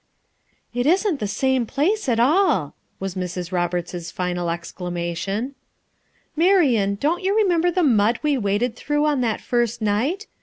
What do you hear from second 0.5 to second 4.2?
"It isn't the same place at all!" was Mrs. Roberts's